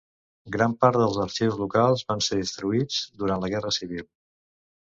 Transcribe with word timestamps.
Gran 0.53 0.71
part 0.85 0.97
dels 1.01 1.19
arxius 1.25 1.59
locals 1.63 2.03
van 2.13 2.25
ser 2.29 2.39
destruïts 2.41 2.99
durant 3.23 3.45
la 3.45 3.53
guerra 3.55 3.75
civil. 3.81 4.05